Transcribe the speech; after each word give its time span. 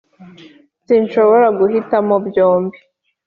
sinshobora 0.85 1.47
guhitamo 1.59 2.13
byombi 2.27 2.77